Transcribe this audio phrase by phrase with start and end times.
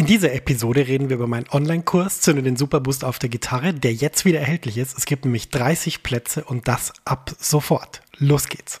[0.00, 3.92] In dieser Episode reden wir über meinen Online-Kurs Zünde den Superboost auf der Gitarre, der
[3.92, 4.96] jetzt wieder erhältlich ist.
[4.96, 8.00] Es gibt nämlich 30 Plätze und das ab sofort.
[8.16, 8.80] Los geht's.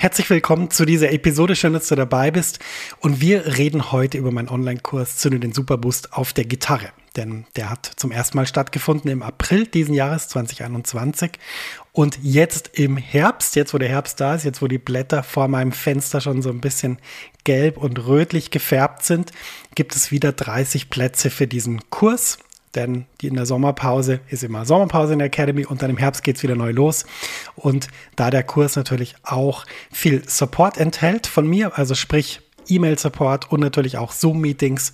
[0.00, 1.54] Herzlich willkommen zu dieser Episode.
[1.54, 2.58] Schön, dass du dabei bist.
[3.00, 6.88] Und wir reden heute über meinen Online-Kurs Zünde den Superboost auf der Gitarre.
[7.16, 11.32] Denn der hat zum ersten Mal stattgefunden im April diesen Jahres 2021.
[11.92, 15.48] Und jetzt im Herbst, jetzt wo der Herbst da ist, jetzt wo die Blätter vor
[15.48, 16.98] meinem Fenster schon so ein bisschen
[17.44, 19.32] gelb und rötlich gefärbt sind,
[19.74, 22.38] gibt es wieder 30 Plätze für diesen Kurs
[22.74, 26.22] denn die in der Sommerpause ist immer Sommerpause in der Academy und dann im Herbst
[26.22, 27.04] geht es wieder neu los.
[27.56, 33.60] Und da der Kurs natürlich auch viel Support enthält von mir, also sprich E-Mail-Support und
[33.60, 34.92] natürlich auch Zoom-Meetings,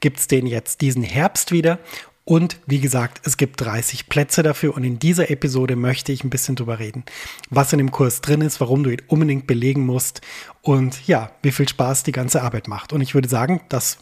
[0.00, 1.78] gibt es den jetzt diesen Herbst wieder.
[2.24, 6.30] Und wie gesagt, es gibt 30 Plätze dafür und in dieser Episode möchte ich ein
[6.30, 7.04] bisschen drüber reden,
[7.48, 10.20] was in dem Kurs drin ist, warum du ihn unbedingt belegen musst
[10.60, 12.92] und ja, wie viel Spaß die ganze Arbeit macht.
[12.92, 13.96] Und ich würde sagen, das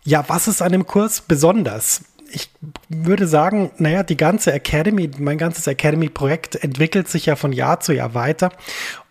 [0.03, 2.03] Ja, was ist an dem Kurs besonders?
[2.33, 2.49] ich
[2.89, 7.93] würde sagen, naja, die ganze Academy, mein ganzes Academy-Projekt entwickelt sich ja von Jahr zu
[7.93, 8.51] Jahr weiter.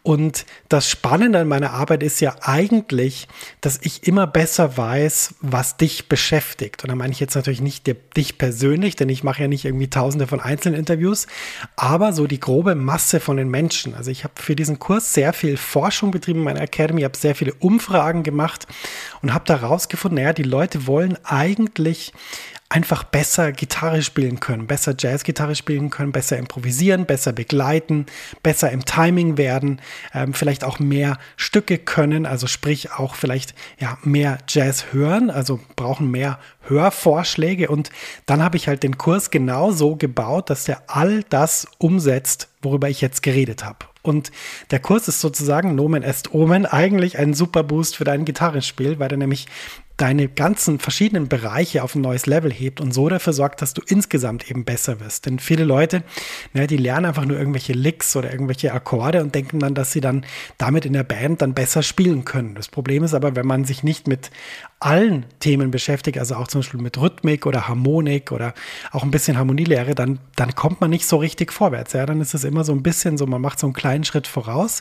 [0.03, 3.29] Und das Spannende an meiner Arbeit ist ja eigentlich,
[3.61, 6.83] dass ich immer besser weiß, was dich beschäftigt.
[6.83, 9.91] Und da meine ich jetzt natürlich nicht dich persönlich, denn ich mache ja nicht irgendwie
[9.91, 11.27] tausende von einzelnen Interviews,
[11.77, 13.95] aber so die grobe Masse von den Menschen.
[13.95, 17.35] Also ich habe für diesen Kurs sehr viel Forschung betrieben in meiner Academy, habe sehr
[17.35, 18.67] viele Umfragen gemacht
[19.21, 22.15] und habe da rausgefunden, naja, die Leute wollen eigentlich
[22.71, 28.07] einfach besser Gitarre spielen können, besser Jazzgitarre spielen können, besser improvisieren, besser begleiten,
[28.45, 29.83] besser im Timing werden,
[30.15, 35.59] ähm, vielleicht auch mehr Stücke können, also sprich auch vielleicht ja mehr Jazz hören, also
[35.75, 37.91] brauchen mehr Hörvorschläge und
[38.27, 42.89] dann habe ich halt den Kurs genau so gebaut, dass der all das umsetzt, worüber
[42.89, 43.87] ich jetzt geredet habe.
[44.03, 44.31] Und
[44.71, 49.11] der Kurs ist sozusagen Nomen est Omen eigentlich ein super Boost für dein Gitarrenspiel, weil
[49.11, 49.47] er nämlich
[50.01, 53.83] deine ganzen verschiedenen Bereiche auf ein neues Level hebt und so dafür sorgt, dass du
[53.87, 55.27] insgesamt eben besser wirst.
[55.27, 56.03] Denn viele Leute,
[56.55, 60.01] ne, die lernen einfach nur irgendwelche Licks oder irgendwelche Akkorde und denken dann, dass sie
[60.01, 60.25] dann
[60.57, 62.55] damit in der Band dann besser spielen können.
[62.55, 64.31] Das Problem ist aber, wenn man sich nicht mit
[64.81, 68.55] allen Themen beschäftigt, also auch zum Beispiel mit Rhythmik oder Harmonik oder
[68.93, 71.93] auch ein bisschen Harmonielehre, dann, dann kommt man nicht so richtig vorwärts.
[71.93, 74.27] Ja, dann ist es immer so ein bisschen so, man macht so einen kleinen Schritt
[74.27, 74.81] voraus,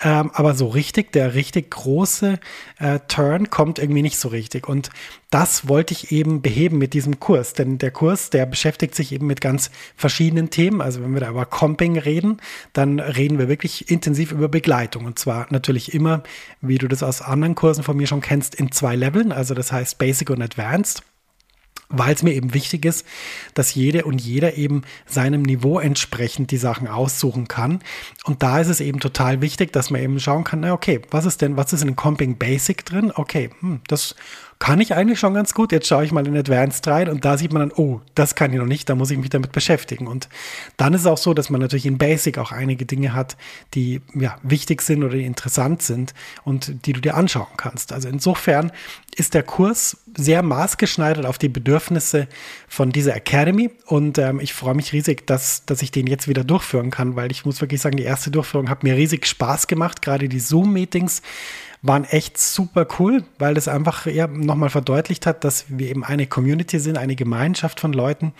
[0.00, 2.38] ähm, aber so richtig, der richtig große
[2.78, 4.51] äh, Turn kommt irgendwie nicht so richtig.
[4.60, 4.90] Und
[5.30, 9.26] das wollte ich eben beheben mit diesem Kurs, denn der Kurs, der beschäftigt sich eben
[9.26, 10.80] mit ganz verschiedenen Themen.
[10.80, 12.40] Also wenn wir da über Comping reden,
[12.72, 15.06] dann reden wir wirklich intensiv über Begleitung.
[15.06, 16.22] Und zwar natürlich immer,
[16.60, 19.72] wie du das aus anderen Kursen von mir schon kennst, in zwei Leveln, also das
[19.72, 21.02] heißt Basic und Advanced
[21.92, 23.06] weil es mir eben wichtig ist,
[23.54, 27.80] dass jede und jeder eben seinem Niveau entsprechend die Sachen aussuchen kann.
[28.24, 31.26] Und da ist es eben total wichtig, dass man eben schauen kann, na okay, was
[31.26, 33.12] ist denn, was ist in Comping Basic drin?
[33.14, 34.14] Okay, hm, das
[34.62, 35.72] kann ich eigentlich schon ganz gut.
[35.72, 38.52] Jetzt schaue ich mal in Advanced rein und da sieht man dann, oh, das kann
[38.52, 40.06] ich noch nicht, da muss ich mich damit beschäftigen.
[40.06, 40.28] Und
[40.76, 43.36] dann ist es auch so, dass man natürlich in Basic auch einige Dinge hat,
[43.74, 46.14] die ja, wichtig sind oder interessant sind
[46.44, 47.92] und die du dir anschauen kannst.
[47.92, 48.70] Also insofern
[49.16, 52.28] ist der Kurs sehr maßgeschneidert auf die Bedürfnisse
[52.68, 56.44] von dieser Academy und ähm, ich freue mich riesig, dass, dass ich den jetzt wieder
[56.44, 60.02] durchführen kann, weil ich muss wirklich sagen, die erste Durchführung hat mir riesig Spaß gemacht,
[60.02, 61.20] gerade die Zoom-Meetings
[61.82, 66.28] waren echt super cool, weil das einfach ja, nochmal verdeutlicht hat, dass wir eben eine
[66.28, 68.32] Community sind, eine Gemeinschaft von Leuten,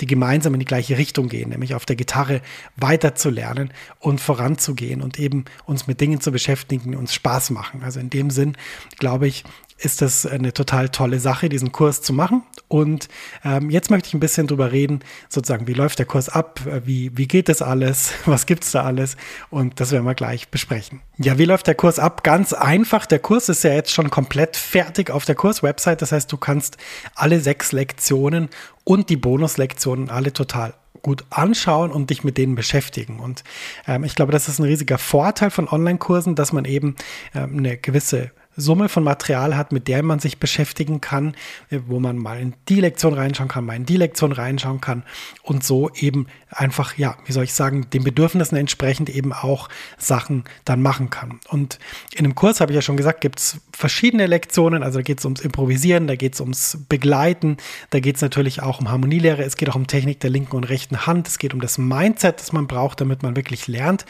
[0.00, 2.42] die gemeinsam in die gleiche Richtung gehen, nämlich auf der Gitarre
[2.76, 7.82] weiterzulernen und voranzugehen und eben uns mit Dingen zu beschäftigen, die uns Spaß machen.
[7.84, 8.56] Also in dem Sinn,
[8.98, 9.44] glaube ich,
[9.78, 12.42] ist das eine total tolle Sache, diesen Kurs zu machen.
[12.66, 13.08] Und
[13.44, 17.16] ähm, jetzt möchte ich ein bisschen drüber reden, sozusagen, wie läuft der Kurs ab, wie,
[17.16, 19.16] wie geht das alles, was gibt's da alles
[19.50, 21.00] und das werden wir gleich besprechen.
[21.16, 22.24] Ja, wie läuft der Kurs ab?
[22.24, 26.30] Ganz einfach, der Kurs ist ja jetzt schon komplett fertig auf der Kurswebsite, das heißt,
[26.30, 26.76] du kannst
[27.14, 28.50] alle sechs Lektionen
[28.84, 33.20] und die Bonuslektionen alle total gut anschauen und dich mit denen beschäftigen.
[33.20, 33.44] Und
[33.86, 36.96] ähm, ich glaube, das ist ein riesiger Vorteil von Online-Kursen, dass man eben
[37.34, 41.34] ähm, eine gewisse Summe von Material hat, mit der man sich beschäftigen kann,
[41.70, 45.04] wo man mal in die Lektion reinschauen kann, mal in die Lektion reinschauen kann
[45.42, 50.44] und so eben einfach, ja, wie soll ich sagen, den Bedürfnissen entsprechend eben auch Sachen
[50.64, 51.40] dann machen kann.
[51.48, 51.78] Und
[52.12, 55.18] in einem Kurs, habe ich ja schon gesagt, gibt es verschiedene Lektionen, also da geht
[55.20, 57.58] es ums Improvisieren, da geht es ums Begleiten,
[57.90, 60.64] da geht es natürlich auch um Harmonielehre, es geht auch um Technik der linken und
[60.64, 64.04] rechten Hand, es geht um das Mindset, das man braucht, damit man wirklich lernt.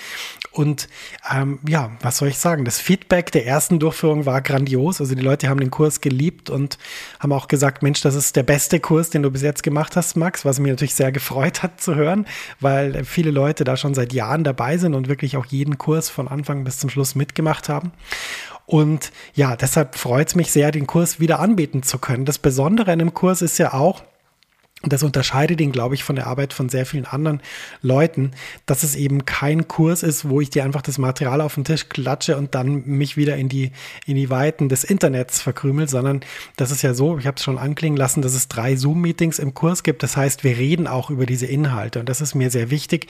[0.53, 0.89] Und
[1.33, 5.01] ähm, ja, was soll ich sagen, das Feedback der ersten Durchführung war war grandios.
[5.01, 6.79] Also die Leute haben den Kurs geliebt und
[7.19, 10.17] haben auch gesagt, Mensch, das ist der beste Kurs, den du bis jetzt gemacht hast,
[10.17, 12.27] Max, was mich natürlich sehr gefreut hat zu hören,
[12.61, 16.29] weil viele Leute da schon seit Jahren dabei sind und wirklich auch jeden Kurs von
[16.29, 17.93] Anfang bis zum Schluss mitgemacht haben.
[18.67, 22.27] Und ja, deshalb freut es mich sehr, den Kurs wieder anbieten zu können.
[22.27, 24.05] Das Besondere an dem Kurs ist ja auch,
[24.83, 27.41] das unterscheidet ihn, glaube ich, von der Arbeit von sehr vielen anderen
[27.83, 28.31] Leuten,
[28.65, 31.89] dass es eben kein Kurs ist, wo ich dir einfach das Material auf den Tisch
[31.89, 33.73] klatsche und dann mich wieder in die,
[34.07, 36.21] in die Weiten des Internets verkrümel, sondern
[36.57, 39.53] das ist ja so, ich habe es schon anklingen lassen, dass es drei Zoom-Meetings im
[39.53, 40.05] Kurs gibt.
[40.05, 43.09] Das heißt, wir reden auch über diese Inhalte und das ist mir sehr wichtig,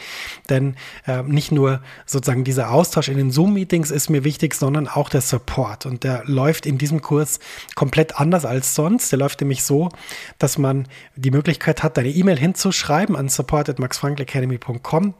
[0.48, 0.74] denn
[1.06, 5.20] äh, nicht nur sozusagen dieser Austausch in den Zoom-Meetings ist mir wichtig, sondern auch der
[5.20, 7.40] Support und der läuft in diesem Kurs
[7.74, 9.12] komplett anders als sonst.
[9.12, 9.90] Der läuft nämlich so,
[10.38, 15.14] dass man die Möglichkeit Möglichkeit hat, deine E-Mail hinzuschreiben an support.maxfrankelacademy.com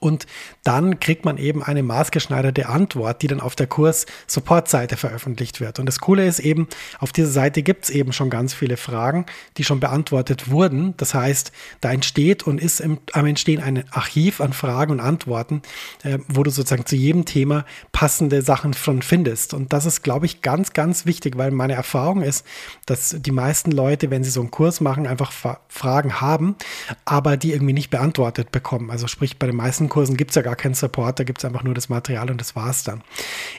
[0.00, 0.26] und
[0.64, 5.78] dann kriegt man eben eine maßgeschneiderte Antwort, die dann auf der Kurs-Support-Seite veröffentlicht wird.
[5.78, 6.68] Und das Coole ist eben,
[6.98, 9.26] auf dieser Seite gibt es eben schon ganz viele Fragen,
[9.58, 10.94] die schon beantwortet wurden.
[10.96, 11.52] Das heißt,
[11.82, 15.60] da entsteht und ist im, am Entstehen ein Archiv an Fragen und Antworten,
[16.02, 19.52] äh, wo du sozusagen zu jedem Thema passende Sachen schon findest.
[19.52, 22.46] Und das ist, glaube ich, ganz, ganz wichtig, weil meine Erfahrung ist,
[22.86, 25.30] dass die meisten Leute, wenn sie so einen Kurs machen, einfach
[25.68, 26.56] Fragen haben,
[27.04, 28.90] aber die irgendwie nicht beantwortet bekommen.
[28.90, 31.44] Also sprich, bei den meisten Kursen gibt es ja gar keinen Support, da gibt es
[31.44, 33.02] einfach nur das Material und das war's dann.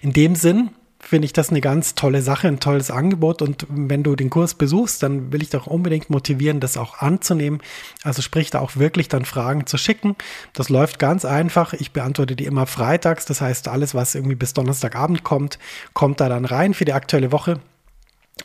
[0.01, 3.42] In dem Sinn finde ich das eine ganz tolle Sache, ein tolles Angebot.
[3.42, 7.62] Und wenn du den Kurs besuchst, dann will ich doch unbedingt motivieren, das auch anzunehmen.
[8.04, 10.16] Also sprich da auch wirklich dann Fragen zu schicken.
[10.54, 11.74] Das läuft ganz einfach.
[11.74, 13.25] Ich beantworte die immer freitags.
[13.25, 15.60] Das heißt, alles, was irgendwie bis Donnerstagabend kommt,
[15.94, 17.60] kommt da dann rein für die aktuelle Woche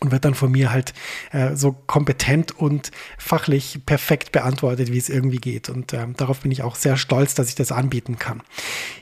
[0.01, 0.95] und wird dann von mir halt
[1.33, 5.69] äh, so kompetent und fachlich perfekt beantwortet, wie es irgendwie geht.
[5.69, 8.43] Und ähm, darauf bin ich auch sehr stolz, dass ich das anbieten kann.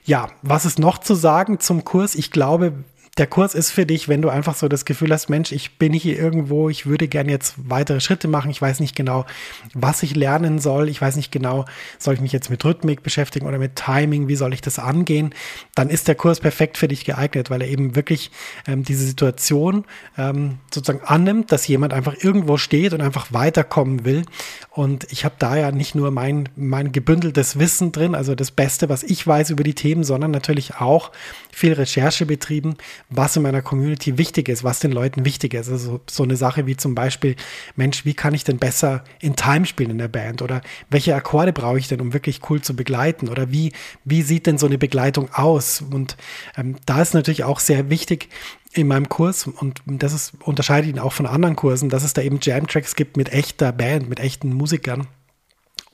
[0.05, 2.15] Ja, was ist noch zu sagen zum Kurs?
[2.15, 2.73] Ich glaube,
[3.17, 5.93] der Kurs ist für dich, wenn du einfach so das Gefühl hast, Mensch, ich bin
[5.93, 9.25] hier irgendwo, ich würde gerne jetzt weitere Schritte machen, ich weiß nicht genau,
[9.73, 11.65] was ich lernen soll, ich weiß nicht genau,
[11.99, 15.33] soll ich mich jetzt mit Rhythmik beschäftigen oder mit Timing, wie soll ich das angehen,
[15.77, 18.33] dann ist der Kurs perfekt für dich geeignet, weil er eben wirklich
[18.67, 19.85] ähm, diese Situation
[20.19, 24.25] ähm, sozusagen annimmt, dass jemand einfach irgendwo steht und einfach weiterkommen will.
[24.71, 28.89] Und ich habe da ja nicht nur mein, mein gebündeltes Wissen drin, also das Beste,
[28.89, 31.13] was ich weiß über die Themen, sondern natürlich auch
[31.53, 32.75] viel Recherche betrieben,
[33.11, 35.71] was in meiner Community wichtig ist, was den Leuten wichtig ist.
[35.71, 37.37] Also so eine Sache wie zum Beispiel,
[37.77, 40.43] Mensch, wie kann ich denn besser in Time spielen in der Band?
[40.43, 43.29] Oder welche Akkorde brauche ich denn, um wirklich cool zu begleiten?
[43.29, 43.73] Oder wie,
[44.05, 45.83] wie sieht denn so eine Begleitung aus?
[45.83, 46.17] Und
[46.57, 48.29] ähm, da ist natürlich auch sehr wichtig,
[48.77, 52.23] in meinem Kurs, und das ist, unterscheidet ihn auch von anderen Kursen, dass es da
[52.23, 55.07] eben Jam-Tracks gibt mit echter Band, mit echten Musikern.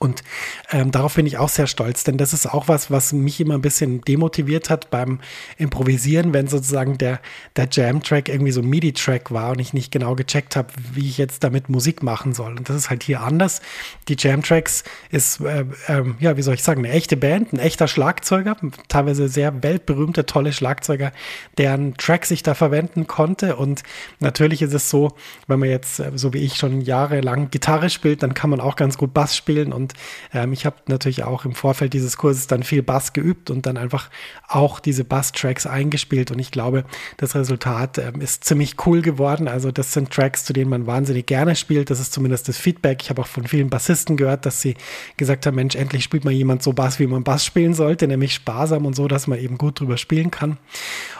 [0.01, 0.23] Und
[0.71, 3.53] ähm, darauf bin ich auch sehr stolz, denn das ist auch was, was mich immer
[3.53, 5.19] ein bisschen demotiviert hat beim
[5.57, 7.19] Improvisieren, wenn sozusagen der,
[7.55, 11.19] der Jam-Track irgendwie so ein MIDI-Track war und ich nicht genau gecheckt habe, wie ich
[11.19, 12.57] jetzt damit Musik machen soll.
[12.57, 13.61] Und das ist halt hier anders.
[14.07, 17.87] Die Jam-Tracks ist, äh, äh, ja, wie soll ich sagen, eine echte Band, ein echter
[17.87, 21.11] Schlagzeuger, teilweise sehr weltberühmte, tolle Schlagzeuger,
[21.59, 23.55] deren Track sich da verwenden konnte.
[23.55, 23.83] Und
[24.19, 25.11] natürlich ist es so,
[25.45, 28.75] wenn man jetzt, äh, so wie ich schon jahrelang Gitarre spielt, dann kann man auch
[28.75, 32.63] ganz gut Bass spielen und ähm, ich habe natürlich auch im Vorfeld dieses Kurses dann
[32.63, 34.09] viel Bass geübt und dann einfach
[34.47, 36.31] auch diese Bass-Tracks eingespielt.
[36.31, 36.85] Und ich glaube,
[37.17, 39.47] das Resultat ähm, ist ziemlich cool geworden.
[39.47, 41.89] Also das sind Tracks, zu denen man wahnsinnig gerne spielt.
[41.89, 43.01] Das ist zumindest das Feedback.
[43.01, 44.75] Ich habe auch von vielen Bassisten gehört, dass sie
[45.17, 48.33] gesagt haben, Mensch, endlich spielt mal jemand so Bass, wie man Bass spielen sollte, nämlich
[48.33, 50.57] sparsam und so, dass man eben gut drüber spielen kann.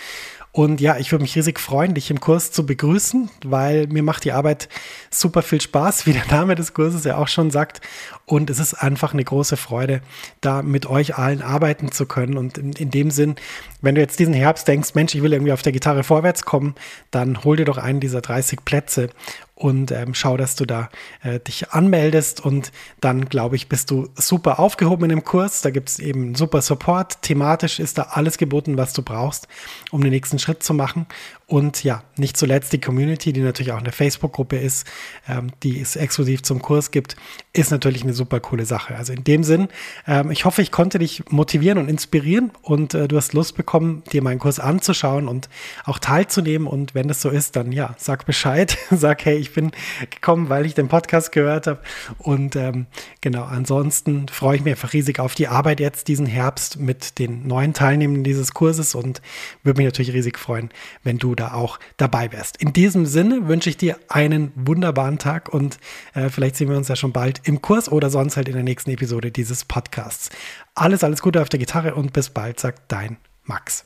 [0.56, 4.24] Und ja, ich würde mich riesig freuen, dich im Kurs zu begrüßen, weil mir macht
[4.24, 4.70] die Arbeit
[5.10, 7.82] super viel Spaß, wie der Name des Kurses ja auch schon sagt.
[8.24, 10.00] Und es ist einfach eine große Freude,
[10.40, 12.38] da mit euch allen arbeiten zu können.
[12.38, 13.34] Und in, in dem Sinn,
[13.82, 16.74] wenn du jetzt diesen Herbst denkst, Mensch, ich will irgendwie auf der Gitarre vorwärts kommen,
[17.10, 19.10] dann hol dir doch einen dieser 30 Plätze
[19.56, 20.90] und ähm, schau, dass du da
[21.22, 25.62] äh, dich anmeldest und dann, glaube ich, bist du super aufgehoben in dem Kurs.
[25.62, 27.22] Da gibt es eben super Support.
[27.22, 29.48] Thematisch ist da alles geboten, was du brauchst,
[29.90, 31.06] um den nächsten Schritt zu machen.
[31.48, 34.84] Und ja, nicht zuletzt die Community, die natürlich auch eine Facebook-Gruppe ist,
[35.28, 37.16] ähm, die es exklusiv zum Kurs gibt,
[37.52, 38.96] ist natürlich eine super coole Sache.
[38.96, 39.68] Also in dem Sinn,
[40.08, 44.02] ähm, ich hoffe, ich konnte dich motivieren und inspirieren und äh, du hast Lust bekommen,
[44.12, 45.48] dir meinen Kurs anzuschauen und
[45.84, 46.66] auch teilzunehmen.
[46.66, 49.72] Und wenn das so ist, dann ja, sag Bescheid, sag, hey, ich bin
[50.10, 51.80] gekommen, weil ich den Podcast gehört habe.
[52.18, 52.86] Und ähm,
[53.20, 57.46] genau, ansonsten freue ich mich einfach riesig auf die Arbeit jetzt diesen Herbst mit den
[57.46, 59.22] neuen Teilnehmern dieses Kurses und
[59.62, 60.70] würde mich natürlich riesig freuen,
[61.02, 62.60] wenn du da auch dabei wärst.
[62.60, 65.78] In diesem Sinne wünsche ich dir einen wunderbaren Tag und
[66.14, 68.62] äh, vielleicht sehen wir uns ja schon bald im Kurs oder sonst halt in der
[68.62, 70.30] nächsten Episode dieses Podcasts.
[70.74, 73.84] Alles, alles Gute auf der Gitarre und bis bald, sagt dein Max.